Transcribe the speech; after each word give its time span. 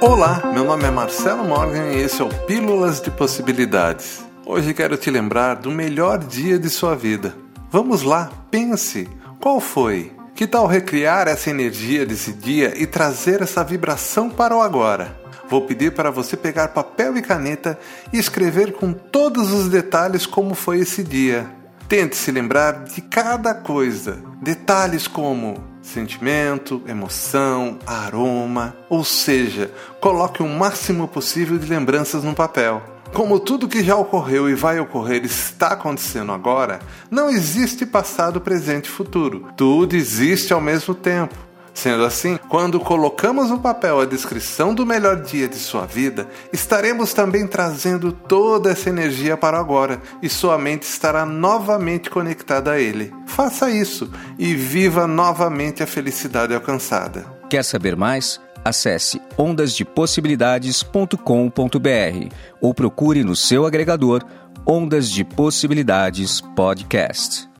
Olá, 0.00 0.50
meu 0.52 0.64
nome 0.64 0.84
é 0.84 0.90
Marcelo 0.90 1.44
Morgan 1.44 1.92
e 1.92 2.00
esse 2.00 2.20
é 2.20 2.24
o 2.24 2.28
Pílulas 2.46 3.00
de 3.00 3.10
Possibilidades. 3.10 4.24
Hoje 4.44 4.74
quero 4.74 4.96
te 4.96 5.10
lembrar 5.10 5.54
do 5.54 5.70
melhor 5.70 6.18
dia 6.18 6.58
de 6.58 6.68
sua 6.68 6.94
vida. 6.94 7.34
Vamos 7.70 8.02
lá, 8.02 8.30
pense: 8.50 9.08
qual 9.40 9.60
foi? 9.60 10.12
Que 10.34 10.46
tal 10.46 10.66
recriar 10.66 11.28
essa 11.28 11.50
energia 11.50 12.04
desse 12.04 12.32
dia 12.32 12.74
e 12.76 12.86
trazer 12.86 13.40
essa 13.40 13.62
vibração 13.62 14.28
para 14.28 14.56
o 14.56 14.60
agora? 14.60 15.18
Vou 15.48 15.62
pedir 15.62 15.92
para 15.92 16.10
você 16.10 16.36
pegar 16.36 16.68
papel 16.68 17.16
e 17.16 17.22
caneta 17.22 17.78
e 18.12 18.18
escrever 18.18 18.72
com 18.72 18.92
todos 18.92 19.52
os 19.52 19.68
detalhes 19.68 20.26
como 20.26 20.54
foi 20.54 20.80
esse 20.80 21.02
dia. 21.02 21.63
Tente 21.88 22.16
se 22.16 22.30
lembrar 22.32 22.84
de 22.84 23.00
cada 23.02 23.54
coisa, 23.54 24.18
detalhes 24.40 25.06
como 25.06 25.62
sentimento, 25.82 26.82
emoção, 26.88 27.78
aroma, 27.86 28.74
ou 28.88 29.04
seja, 29.04 29.70
coloque 30.00 30.42
o 30.42 30.48
máximo 30.48 31.06
possível 31.06 31.58
de 31.58 31.66
lembranças 31.66 32.24
no 32.24 32.34
papel. 32.34 32.82
Como 33.12 33.38
tudo 33.38 33.68
que 33.68 33.84
já 33.84 33.94
ocorreu 33.94 34.48
e 34.48 34.54
vai 34.54 34.80
ocorrer 34.80 35.24
está 35.24 35.68
acontecendo 35.68 36.32
agora, 36.32 36.80
não 37.10 37.30
existe 37.30 37.84
passado, 37.84 38.40
presente 38.40 38.86
e 38.86 38.90
futuro. 38.90 39.50
Tudo 39.56 39.94
existe 39.94 40.52
ao 40.52 40.60
mesmo 40.60 40.94
tempo. 40.94 41.36
Sendo 41.74 42.04
assim, 42.04 42.38
quando 42.48 42.78
colocamos 42.78 43.50
no 43.50 43.58
papel 43.58 44.00
a 44.00 44.06
descrição 44.06 44.72
do 44.72 44.86
melhor 44.86 45.22
dia 45.22 45.48
de 45.48 45.56
sua 45.56 45.84
vida, 45.84 46.28
estaremos 46.52 47.12
também 47.12 47.48
trazendo 47.48 48.12
toda 48.12 48.70
essa 48.70 48.88
energia 48.88 49.36
para 49.36 49.58
agora 49.58 50.00
e 50.22 50.28
sua 50.28 50.56
mente 50.56 50.84
estará 50.84 51.26
novamente 51.26 52.08
conectada 52.08 52.70
a 52.70 52.80
ele. 52.80 53.12
Faça 53.26 53.68
isso 53.70 54.08
e 54.38 54.54
viva 54.54 55.08
novamente 55.08 55.82
a 55.82 55.86
felicidade 55.86 56.54
alcançada. 56.54 57.26
Quer 57.50 57.64
saber 57.64 57.96
mais? 57.96 58.40
Acesse 58.64 59.20
ondasdepossibilidades.com.br 59.36 62.34
ou 62.60 62.72
procure 62.72 63.24
no 63.24 63.34
seu 63.36 63.66
agregador 63.66 64.24
Ondas 64.66 65.10
de 65.10 65.22
Possibilidades 65.24 66.40
Podcast. 66.40 67.52